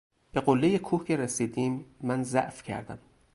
به 0.31 0.41
قله 0.41 0.77
کوه 0.79 1.03
که 1.05 1.17
رسیدیم 1.17 1.85
من 2.01 2.23
ضعف 2.23 2.63
کردم. 2.63 2.99